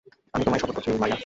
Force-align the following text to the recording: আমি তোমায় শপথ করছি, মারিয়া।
আমি 0.33 0.43
তোমায় 0.45 0.59
শপথ 0.61 0.73
করছি, 0.75 0.89
মারিয়া। 1.01 1.19